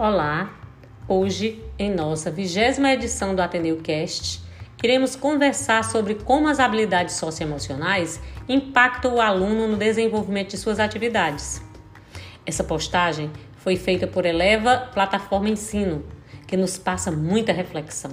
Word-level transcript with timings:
Olá! 0.00 0.56
Hoje, 1.08 1.60
em 1.76 1.92
nossa 1.92 2.30
vigésima 2.30 2.92
edição 2.92 3.34
do 3.34 3.42
Ateneu 3.42 3.78
Cast, 3.78 4.40
iremos 4.80 5.16
conversar 5.16 5.82
sobre 5.82 6.14
como 6.14 6.46
as 6.46 6.60
habilidades 6.60 7.16
socioemocionais 7.16 8.20
impactam 8.48 9.16
o 9.16 9.20
aluno 9.20 9.66
no 9.66 9.76
desenvolvimento 9.76 10.50
de 10.50 10.56
suas 10.56 10.78
atividades. 10.78 11.60
Essa 12.46 12.62
postagem 12.62 13.28
foi 13.56 13.74
feita 13.74 14.06
por 14.06 14.24
Eleva 14.24 14.88
Plataforma 14.94 15.48
Ensino, 15.48 16.04
que 16.46 16.56
nos 16.56 16.78
passa 16.78 17.10
muita 17.10 17.52
reflexão. 17.52 18.12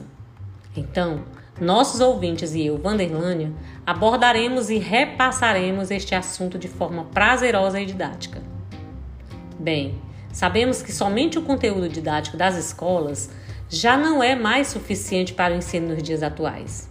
Então, 0.76 1.24
nossos 1.62 2.02
ouvintes 2.02 2.56
e 2.56 2.66
eu, 2.66 2.80
Vanderlânia, 2.80 3.54
abordaremos 3.86 4.72
e 4.72 4.80
repassaremos 4.80 5.92
este 5.92 6.16
assunto 6.16 6.58
de 6.58 6.68
forma 6.68 7.04
prazerosa 7.14 7.80
e 7.80 7.86
didática. 7.86 8.42
Bem, 9.60 10.02
Sabemos 10.36 10.82
que 10.82 10.92
somente 10.92 11.40
o 11.40 11.44
conteúdo 11.44 11.88
didático 11.88 12.36
das 12.36 12.58
escolas 12.58 13.30
já 13.70 13.96
não 13.96 14.22
é 14.22 14.36
mais 14.36 14.68
suficiente 14.68 15.34
para 15.34 15.54
o 15.54 15.58
ensino 15.58 15.94
nos 15.94 16.04
dias 16.04 16.22
atuais. 16.22 16.90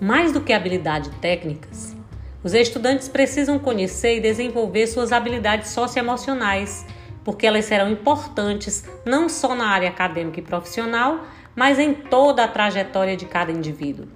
Mais 0.00 0.30
do 0.30 0.40
que 0.40 0.52
habilidades 0.52 1.10
técnicas, 1.20 1.96
os 2.40 2.54
estudantes 2.54 3.08
precisam 3.08 3.58
conhecer 3.58 4.18
e 4.18 4.20
desenvolver 4.20 4.86
suas 4.86 5.10
habilidades 5.10 5.70
socioemocionais, 5.70 6.86
porque 7.24 7.48
elas 7.48 7.64
serão 7.64 7.90
importantes 7.90 8.84
não 9.04 9.28
só 9.28 9.56
na 9.56 9.66
área 9.66 9.88
acadêmica 9.88 10.38
e 10.38 10.44
profissional, 10.44 11.24
mas 11.56 11.80
em 11.80 11.92
toda 11.92 12.44
a 12.44 12.48
trajetória 12.48 13.16
de 13.16 13.26
cada 13.26 13.50
indivíduo. 13.50 14.06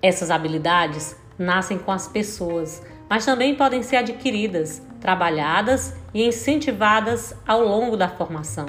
Essas 0.00 0.30
habilidades 0.30 1.14
nascem 1.38 1.76
com 1.76 1.92
as 1.92 2.08
pessoas, 2.08 2.82
mas 3.06 3.26
também 3.26 3.54
podem 3.54 3.82
ser 3.82 3.96
adquiridas, 3.96 4.80
trabalhadas 4.98 6.00
e 6.14 6.26
incentivadas 6.26 7.34
ao 7.46 7.62
longo 7.62 7.96
da 7.96 8.08
formação. 8.08 8.66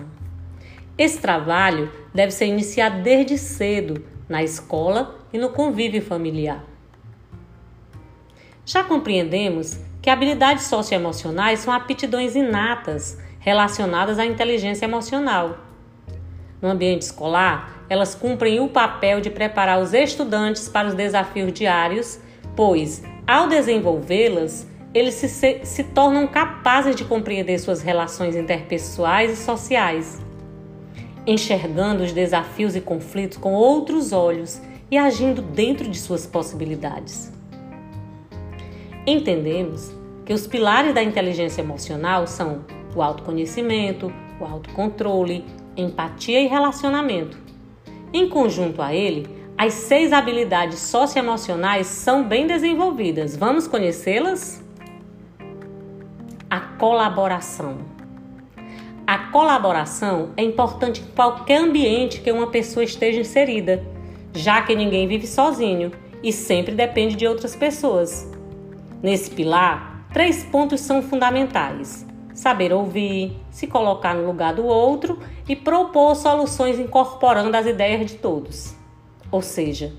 Esse 0.97 1.19
trabalho 1.19 1.91
deve 2.13 2.31
ser 2.31 2.45
iniciado 2.45 3.01
desde 3.01 3.37
cedo, 3.37 4.05
na 4.29 4.43
escola 4.43 5.19
e 5.31 5.37
no 5.37 5.49
convívio 5.49 6.01
familiar. 6.01 6.63
Já 8.65 8.83
compreendemos 8.83 9.79
que 10.01 10.09
habilidades 10.09 10.65
socioemocionais 10.65 11.59
são 11.59 11.73
aptidões 11.73 12.35
inatas 12.35 13.17
relacionadas 13.39 14.19
à 14.19 14.25
inteligência 14.25 14.85
emocional. 14.85 15.57
No 16.61 16.69
ambiente 16.69 17.01
escolar, 17.01 17.83
elas 17.89 18.15
cumprem 18.15 18.59
o 18.59 18.69
papel 18.69 19.19
de 19.19 19.29
preparar 19.29 19.81
os 19.81 19.93
estudantes 19.93 20.69
para 20.69 20.87
os 20.87 20.93
desafios 20.93 21.51
diários, 21.51 22.19
pois 22.55 23.03
ao 23.27 23.47
desenvolvê-las, 23.47 24.67
eles 24.93 25.15
se, 25.15 25.61
se, 25.63 25.83
tornam 25.83 26.27
capazes 26.27 26.95
de 26.95 27.03
compreender 27.03 27.57
suas 27.59 27.81
relações 27.81 28.35
interpessoais 28.35 29.31
e 29.31 29.35
sociais, 29.35 30.21
enxergando 31.25 32.03
os 32.03 32.11
desafios 32.11 32.75
e 32.75 32.81
conflitos 32.81 33.37
com 33.37 33.53
outros 33.53 34.11
olhos 34.11 34.61
e 34.91 34.97
agindo 34.97 35.41
dentro 35.41 35.89
de 35.89 35.97
suas 35.97 36.27
possibilidades. 36.27 37.33
Entendemos 39.07 39.91
que 40.25 40.33
os 40.33 40.45
pilares 40.45 40.93
da 40.93 41.03
inteligência 41.03 41.61
emocional 41.61 42.27
são 42.27 42.63
o 42.95 43.01
autoconhecimento, 43.01 44.13
o 44.39 44.45
autocontrole, 44.45 45.43
empatia 45.75 46.39
e 46.39 46.47
relacionamento. 46.47 47.37
Em 48.13 48.29
conjunto 48.29 48.81
a 48.81 48.93
ele, 48.93 49.27
as 49.57 49.73
seis 49.73 50.13
habilidades 50.13 50.79
socioemocionais 50.79 51.87
são 51.87 52.23
bem 52.23 52.45
desenvolvidas. 52.45 53.35
Vamos 53.35 53.67
conhecê-las? 53.67 54.62
Colaboração. 56.83 57.77
A 59.07 59.17
colaboração 59.31 60.33
é 60.35 60.43
importante 60.43 60.99
em 60.99 61.15
qualquer 61.15 61.61
ambiente 61.61 62.19
que 62.19 62.29
uma 62.29 62.47
pessoa 62.47 62.83
esteja 62.83 63.21
inserida, 63.21 63.81
já 64.33 64.61
que 64.61 64.75
ninguém 64.75 65.07
vive 65.07 65.25
sozinho 65.25 65.93
e 66.21 66.33
sempre 66.33 66.75
depende 66.75 67.15
de 67.15 67.25
outras 67.25 67.55
pessoas. 67.55 68.29
Nesse 69.01 69.31
pilar, 69.31 70.05
três 70.11 70.43
pontos 70.43 70.81
são 70.81 71.01
fundamentais: 71.01 72.05
saber 72.33 72.73
ouvir, 72.73 73.31
se 73.49 73.65
colocar 73.65 74.13
no 74.13 74.27
lugar 74.27 74.53
do 74.53 74.65
outro 74.65 75.19
e 75.47 75.55
propor 75.55 76.17
soluções 76.17 76.77
incorporando 76.77 77.55
as 77.55 77.65
ideias 77.65 78.11
de 78.11 78.17
todos. 78.17 78.75
Ou 79.31 79.41
seja, 79.41 79.93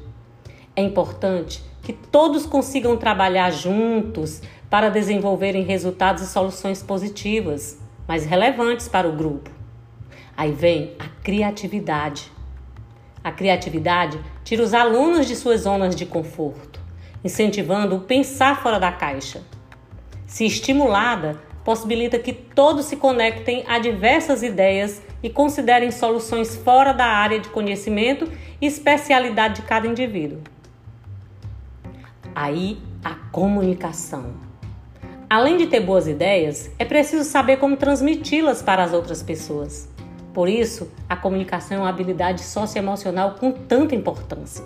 é 0.77 0.83
importante 0.83 1.63
que 1.81 1.95
todos 1.95 2.45
consigam 2.45 2.95
trabalhar 2.99 3.51
juntos 3.51 4.43
para 4.75 4.91
desenvolverem 4.91 5.63
resultados 5.63 6.25
e 6.25 6.27
soluções 6.27 6.83
positivas, 6.83 7.79
mas 8.09 8.27
relevantes 8.27 8.89
para 8.89 9.09
o 9.09 9.13
grupo. 9.13 9.49
Aí 10.37 10.51
vem 10.51 10.97
a 10.99 11.07
criatividade. 11.23 12.33
A 13.23 13.31
criatividade 13.31 14.19
tira 14.43 14.65
os 14.65 14.75
alunos 14.75 15.29
de 15.29 15.37
suas 15.37 15.61
zonas 15.61 15.95
de 15.95 16.05
conforto, 16.05 16.81
incentivando 17.23 17.95
o 17.95 18.01
pensar 18.01 18.65
fora 18.65 18.81
da 18.81 18.91
caixa. 18.91 19.43
Se 20.27 20.45
estimulada, 20.45 21.41
possibilita 21.65 22.19
que 22.19 22.33
todos 22.33 22.87
se 22.87 22.97
conectem 22.97 23.63
a 23.69 23.79
diversas 23.79 24.43
ideias 24.43 25.01
e 25.23 25.31
considerem 25.31 25.93
soluções 25.93 26.57
fora 26.57 26.93
da 26.93 27.07
área 27.07 27.39
de 27.39 27.49
conhecimento 27.49 28.29
e 28.61 28.67
especialidade 28.67 29.61
de 29.61 29.69
cada 29.69 29.87
indivíduo. 29.87 30.41
Aí, 32.35 32.83
a 33.05 33.15
comunicação. 33.31 34.53
Além 35.35 35.57
de 35.57 35.67
ter 35.67 35.81
boas 35.81 36.07
ideias, 36.07 36.71
é 36.79 36.85
preciso 36.85 37.29
saber 37.29 37.57
como 37.57 37.77
transmiti-las 37.77 38.63
para 38.63 38.85
as 38.85 38.93
outras 38.93 39.21
pessoas. 39.21 39.89
Por 40.33 40.49
isso, 40.49 40.89
a 41.09 41.17
comunicação 41.17 41.79
é 41.79 41.81
uma 41.81 41.89
habilidade 41.89 42.41
socioemocional 42.41 43.33
com 43.33 43.51
tanta 43.51 43.97
importância. 43.97 44.65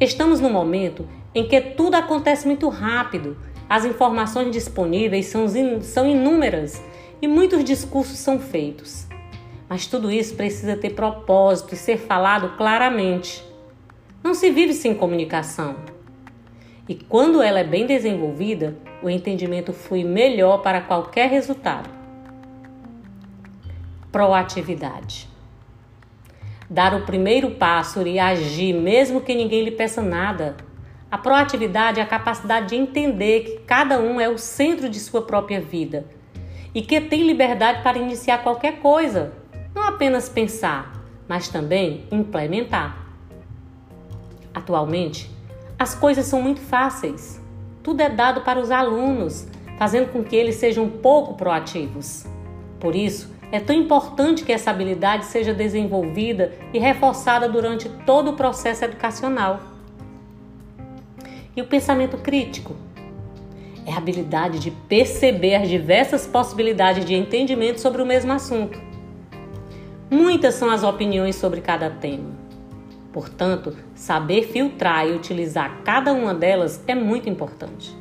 Estamos 0.00 0.40
num 0.40 0.50
momento 0.50 1.06
em 1.32 1.46
que 1.46 1.60
tudo 1.60 1.94
acontece 1.94 2.48
muito 2.48 2.68
rápido 2.68 3.36
as 3.68 3.84
informações 3.84 4.50
disponíveis 4.50 5.26
são, 5.26 5.46
são 5.82 6.10
inúmeras 6.10 6.82
e 7.22 7.28
muitos 7.28 7.62
discursos 7.62 8.18
são 8.18 8.40
feitos. 8.40 9.06
Mas 9.68 9.86
tudo 9.86 10.10
isso 10.10 10.34
precisa 10.34 10.76
ter 10.76 10.94
propósito 10.96 11.74
e 11.74 11.76
ser 11.76 11.98
falado 11.98 12.56
claramente. 12.56 13.44
Não 14.20 14.34
se 14.34 14.50
vive 14.50 14.74
sem 14.74 14.94
comunicação. 14.94 15.76
E 16.88 16.96
quando 16.96 17.40
ela 17.40 17.60
é 17.60 17.64
bem 17.64 17.86
desenvolvida, 17.86 18.76
o 19.02 19.08
entendimento 19.08 19.72
flui 19.72 20.04
melhor 20.04 20.58
para 20.58 20.80
qualquer 20.80 21.28
resultado. 21.30 21.88
Proatividade. 24.10 25.28
Dar 26.68 26.94
o 26.94 27.06
primeiro 27.06 27.52
passo 27.52 28.06
e 28.06 28.18
agir 28.18 28.72
mesmo 28.74 29.20
que 29.20 29.34
ninguém 29.34 29.64
lhe 29.64 29.70
peça 29.70 30.02
nada 30.02 30.56
a 31.10 31.16
proatividade 31.16 32.00
é 32.00 32.02
a 32.02 32.06
capacidade 32.06 32.68
de 32.68 32.76
entender 32.76 33.40
que 33.40 33.58
cada 33.60 33.98
um 33.98 34.20
é 34.20 34.28
o 34.28 34.36
centro 34.36 34.90
de 34.90 35.00
sua 35.00 35.22
própria 35.22 35.58
vida 35.58 36.04
e 36.74 36.82
que 36.82 37.00
tem 37.00 37.26
liberdade 37.26 37.82
para 37.82 37.96
iniciar 37.96 38.42
qualquer 38.42 38.80
coisa, 38.80 39.32
não 39.74 39.84
apenas 39.84 40.28
pensar, 40.28 41.02
mas 41.26 41.48
também 41.48 42.04
implementar. 42.12 43.06
Atualmente, 44.52 45.30
as 45.78 45.94
coisas 45.94 46.26
são 46.26 46.42
muito 46.42 46.60
fáceis. 46.60 47.37
Tudo 47.88 48.02
é 48.02 48.10
dado 48.10 48.42
para 48.42 48.60
os 48.60 48.70
alunos, 48.70 49.46
fazendo 49.78 50.12
com 50.12 50.22
que 50.22 50.36
eles 50.36 50.56
sejam 50.56 50.90
pouco 50.90 51.32
proativos. 51.32 52.26
Por 52.78 52.94
isso, 52.94 53.34
é 53.50 53.58
tão 53.58 53.74
importante 53.74 54.44
que 54.44 54.52
essa 54.52 54.70
habilidade 54.70 55.24
seja 55.24 55.54
desenvolvida 55.54 56.52
e 56.70 56.78
reforçada 56.78 57.48
durante 57.48 57.88
todo 58.04 58.32
o 58.32 58.32
processo 58.34 58.84
educacional. 58.84 59.60
E 61.56 61.62
o 61.62 61.64
pensamento 61.64 62.18
crítico 62.18 62.76
é 63.86 63.92
a 63.94 63.96
habilidade 63.96 64.58
de 64.58 64.70
perceber 64.70 65.54
as 65.54 65.66
diversas 65.66 66.26
possibilidades 66.26 67.06
de 67.06 67.14
entendimento 67.14 67.80
sobre 67.80 68.02
o 68.02 68.06
mesmo 68.06 68.30
assunto. 68.34 68.78
Muitas 70.10 70.56
são 70.56 70.68
as 70.68 70.84
opiniões 70.84 71.36
sobre 71.36 71.62
cada 71.62 71.88
tema. 71.88 72.47
Portanto, 73.12 73.74
saber 73.94 74.42
filtrar 74.42 75.06
e 75.06 75.12
utilizar 75.12 75.82
cada 75.84 76.12
uma 76.12 76.34
delas 76.34 76.82
é 76.86 76.94
muito 76.94 77.28
importante. 77.28 77.96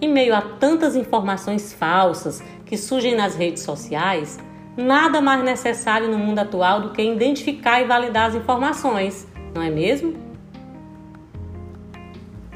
Em 0.00 0.12
meio 0.12 0.34
a 0.34 0.42
tantas 0.42 0.94
informações 0.94 1.72
falsas 1.72 2.42
que 2.66 2.76
surgem 2.76 3.16
nas 3.16 3.34
redes 3.34 3.62
sociais, 3.62 4.38
nada 4.76 5.20
mais 5.20 5.42
necessário 5.42 6.10
no 6.10 6.18
mundo 6.18 6.40
atual 6.40 6.80
do 6.80 6.90
que 6.90 7.02
identificar 7.02 7.80
e 7.80 7.86
validar 7.86 8.28
as 8.28 8.34
informações, 8.34 9.26
não 9.54 9.62
é 9.62 9.70
mesmo? 9.70 10.14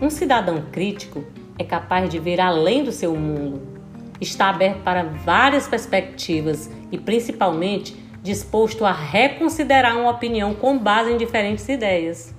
Um 0.01 0.11
cidadão 0.11 0.67
crítico 0.71 1.25
é 1.59 1.65
capaz 1.65 2.09
de 2.09 2.19
ver 2.19 2.41
além 2.41 2.85
do 2.85 2.93
seu 2.93 3.15
mundo, 3.17 3.63
está 4.21 4.49
aberto 4.49 4.83
para 4.83 5.03
várias 5.03 5.67
perspectivas 5.67 6.71
e, 6.93 6.99
principalmente, 6.99 7.97
disposto 8.29 8.85
a 8.85 8.93
reconsiderar 8.93 9.97
uma 9.97 10.11
opinião 10.11 10.55
com 10.55 10.79
base 10.79 11.11
em 11.11 11.17
diferentes 11.17 11.67
ideias, 11.67 12.35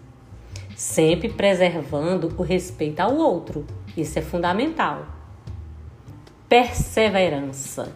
sempre 0.75 1.29
preservando 1.29 2.31
o 2.37 2.43
respeito 2.43 2.99
ao 2.99 3.15
outro. 3.15 3.65
Isso 3.97 4.19
é 4.19 4.21
fundamental. 4.21 5.07
Perseverança. 6.47 7.95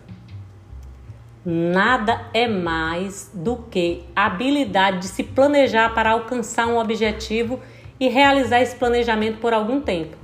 nada 1.45 2.29
é 2.33 2.47
mais 2.47 3.29
do 3.33 3.57
que 3.69 4.03
a 4.15 4.25
habilidade 4.25 4.99
de 4.99 5.07
se 5.07 5.23
planejar 5.23 5.93
para 5.93 6.11
alcançar 6.11 6.65
um 6.67 6.79
objetivo 6.79 7.59
e 7.99 8.07
realizar 8.07 8.61
esse 8.61 8.75
planejamento 8.75 9.39
por 9.39 9.53
algum 9.53 9.81
tempo, 9.81 10.17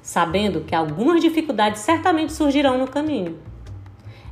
sabendo 0.00 0.60
que 0.62 0.74
algumas 0.74 1.20
dificuldades 1.20 1.82
certamente 1.82 2.32
surgirão 2.32 2.78
no 2.78 2.88
caminho. 2.88 3.38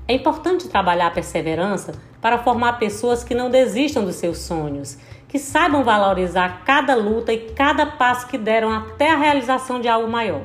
É 0.06 0.14
importante 0.14 0.68
trabalhar 0.68 1.08
a 1.08 1.10
perseverança 1.10 2.07
para 2.20 2.38
formar 2.38 2.75
pessoas 2.75 3.23
que 3.23 3.35
não 3.35 3.50
desistam 3.50 4.05
dos 4.05 4.17
seus 4.17 4.38
sonhos, 4.38 4.99
que 5.29 5.38
saibam 5.38 5.85
valorizar 5.85 6.62
cada 6.65 6.94
luta 6.94 7.32
e 7.32 7.50
cada 7.50 7.87
passo 7.87 8.26
que 8.26 8.38
deram 8.38 8.73
até 8.73 9.11
a 9.11 9.17
realização 9.17 9.81
de 9.81 9.88
algo 9.88 10.09
maior. 10.09 10.43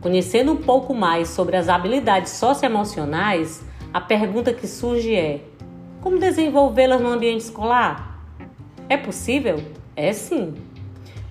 Conhecendo 0.00 0.52
um 0.52 0.56
pouco 0.56 0.94
mais 0.94 1.28
sobre 1.28 1.56
as 1.56 1.68
habilidades 1.68 2.32
socioemocionais, 2.32 3.64
a 3.92 4.00
pergunta 4.00 4.52
que 4.52 4.66
surge 4.66 5.14
é: 5.14 5.40
como 6.00 6.18
desenvolvê-las 6.18 7.00
no 7.00 7.08
ambiente 7.08 7.40
escolar? 7.42 8.20
É 8.88 8.96
possível? 8.96 9.62
É 9.96 10.12
sim. 10.12 10.54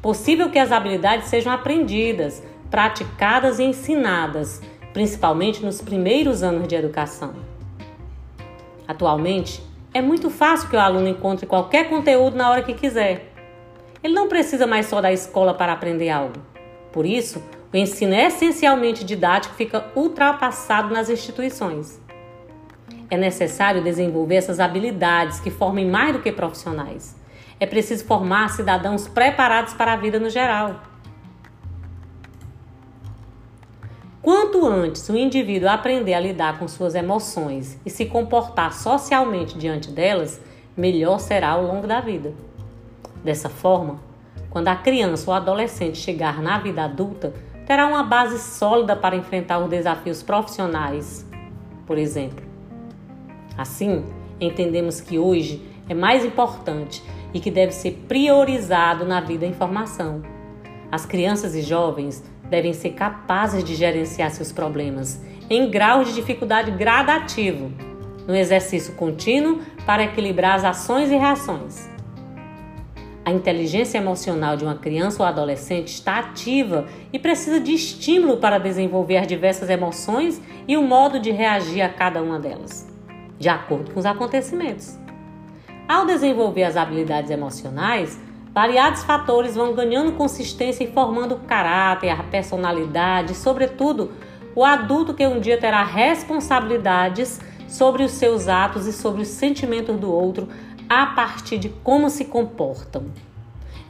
Possível 0.01 0.49
que 0.49 0.59
as 0.59 0.71
habilidades 0.71 1.29
sejam 1.29 1.53
aprendidas, 1.53 2.43
praticadas 2.69 3.59
e 3.59 3.63
ensinadas, 3.63 4.61
principalmente 4.93 5.63
nos 5.63 5.81
primeiros 5.81 6.43
anos 6.43 6.67
de 6.67 6.75
educação. 6.75 7.54
Atualmente, 8.87 9.61
é 9.93 10.01
muito 10.01 10.29
fácil 10.29 10.69
que 10.69 10.75
o 10.75 10.79
aluno 10.79 11.07
encontre 11.07 11.45
qualquer 11.45 11.89
conteúdo 11.89 12.35
na 12.35 12.49
hora 12.49 12.61
que 12.61 12.73
quiser. 12.73 13.31
Ele 14.03 14.13
não 14.13 14.27
precisa 14.27 14.67
mais 14.67 14.85
só 14.85 15.01
da 15.01 15.11
escola 15.11 15.53
para 15.53 15.73
aprender 15.73 16.09
algo. 16.09 16.35
Por 16.91 17.05
isso, 17.05 17.41
o 17.73 17.77
ensino 17.77 18.13
é 18.13 18.27
essencialmente 18.27 19.03
didático 19.03 19.55
fica 19.55 19.85
ultrapassado 19.95 20.93
nas 20.93 21.09
instituições. 21.09 21.99
É 23.09 23.17
necessário 23.17 23.83
desenvolver 23.83 24.35
essas 24.35 24.59
habilidades 24.59 25.39
que 25.39 25.51
formem 25.51 25.89
mais 25.89 26.13
do 26.13 26.21
que 26.21 26.31
profissionais. 26.31 27.15
É 27.59 27.65
preciso 27.65 28.05
formar 28.05 28.49
cidadãos 28.49 29.07
preparados 29.07 29.73
para 29.73 29.93
a 29.93 29.95
vida 29.95 30.19
no 30.19 30.29
geral. 30.29 30.81
Quanto 34.25 34.65
antes 34.65 35.07
o 35.07 35.15
indivíduo 35.15 35.69
aprender 35.69 36.15
a 36.15 36.19
lidar 36.19 36.57
com 36.57 36.67
suas 36.67 36.95
emoções 36.95 37.79
e 37.85 37.91
se 37.91 38.07
comportar 38.07 38.73
socialmente 38.73 39.55
diante 39.55 39.91
delas, 39.91 40.41
melhor 40.75 41.19
será 41.19 41.49
ao 41.49 41.61
longo 41.61 41.85
da 41.85 42.01
vida. 42.01 42.33
Dessa 43.23 43.49
forma, 43.49 43.99
quando 44.49 44.67
a 44.69 44.75
criança 44.75 45.29
ou 45.29 45.35
adolescente 45.35 45.99
chegar 45.99 46.41
na 46.41 46.57
vida 46.57 46.83
adulta, 46.83 47.35
terá 47.67 47.85
uma 47.85 48.01
base 48.01 48.39
sólida 48.39 48.95
para 48.95 49.15
enfrentar 49.15 49.59
os 49.59 49.69
desafios 49.69 50.23
profissionais, 50.23 51.23
por 51.85 51.99
exemplo. 51.99 52.43
Assim, 53.55 54.03
entendemos 54.41 54.99
que 54.99 55.19
hoje 55.19 55.63
é 55.87 55.93
mais 55.93 56.25
importante 56.25 57.03
e 57.31 57.39
que 57.39 57.51
deve 57.51 57.73
ser 57.73 57.91
priorizado 58.07 59.05
na 59.05 59.21
vida 59.21 59.45
a 59.45 59.49
informação. 59.49 60.23
As 60.91 61.05
crianças 61.05 61.53
e 61.53 61.61
jovens 61.61 62.23
devem 62.49 62.73
ser 62.73 62.91
capazes 62.91 63.63
de 63.63 63.75
gerenciar 63.75 64.31
seus 64.31 64.51
problemas 64.51 65.21
em 65.49 65.69
graus 65.69 66.07
de 66.07 66.13
dificuldade 66.13 66.71
gradativo, 66.71 67.71
no 68.27 68.35
exercício 68.35 68.93
contínuo 68.95 69.59
para 69.85 70.03
equilibrar 70.03 70.55
as 70.55 70.63
ações 70.63 71.11
e 71.11 71.15
reações. 71.15 71.89
A 73.23 73.31
inteligência 73.31 73.97
emocional 73.97 74.55
de 74.55 74.63
uma 74.63 74.75
criança 74.75 75.23
ou 75.23 75.27
adolescente 75.27 75.87
está 75.87 76.19
ativa 76.19 76.85
e 77.11 77.17
precisa 77.17 77.59
de 77.59 77.73
estímulo 77.73 78.37
para 78.37 78.59
desenvolver 78.59 79.17
as 79.17 79.27
diversas 79.27 79.69
emoções 79.69 80.39
e 80.67 80.77
o 80.77 80.83
modo 80.83 81.19
de 81.19 81.31
reagir 81.31 81.81
a 81.81 81.89
cada 81.89 82.21
uma 82.21 82.39
delas, 82.39 82.87
de 83.39 83.49
acordo 83.49 83.91
com 83.91 83.99
os 83.99 84.05
acontecimentos. 84.05 84.99
Ao 85.87 86.05
desenvolver 86.05 86.63
as 86.63 86.77
habilidades 86.77 87.31
emocionais, 87.31 88.19
variados 88.55 89.03
fatores 89.03 89.53
vão 89.53 89.73
ganhando 89.73 90.13
consistência 90.13 90.85
e 90.85 90.91
formando 90.93 91.35
o 91.35 91.39
caráter, 91.39 92.09
a 92.09 92.23
personalidade, 92.23 93.35
sobretudo 93.35 94.13
o 94.55 94.63
adulto 94.63 95.13
que 95.13 95.27
um 95.27 95.41
dia 95.41 95.59
terá 95.59 95.83
responsabilidades 95.83 97.41
sobre 97.67 98.01
os 98.01 98.11
seus 98.13 98.47
atos 98.47 98.87
e 98.87 98.93
sobre 98.93 99.23
os 99.23 99.27
sentimentos 99.27 99.99
do 99.99 100.09
outro 100.09 100.47
a 100.87 101.07
partir 101.07 101.57
de 101.57 101.67
como 101.67 102.09
se 102.09 102.23
comportam. 102.23 103.03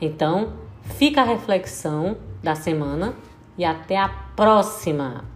Então, 0.01 0.53
fica 0.97 1.21
a 1.21 1.25
reflexão 1.25 2.17
da 2.41 2.55
semana 2.55 3.13
e 3.55 3.63
até 3.63 3.97
a 3.97 4.09
próxima! 4.35 5.34